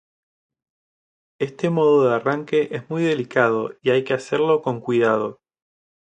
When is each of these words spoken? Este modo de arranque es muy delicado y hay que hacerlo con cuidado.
Este 1.39 1.69
modo 1.69 2.03
de 2.07 2.15
arranque 2.15 2.69
es 2.71 2.89
muy 2.89 3.03
delicado 3.03 3.75
y 3.83 3.91
hay 3.91 4.03
que 4.03 4.15
hacerlo 4.15 4.63
con 4.63 4.81
cuidado. 4.81 5.39